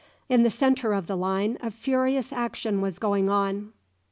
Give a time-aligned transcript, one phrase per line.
[0.29, 3.71] In the centre of the line a furious action was going on.